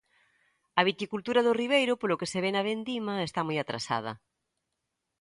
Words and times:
A 0.79 0.81
viticultura 0.89 1.41
do 1.43 1.57
Ribeiro 1.61 1.93
polo 2.01 2.19
que 2.19 2.29
se 2.31 2.39
ve 2.43 2.51
na 2.53 2.65
vendima 2.69 3.13
está 3.27 3.41
moi 3.47 3.57
atrasada. 3.59 4.11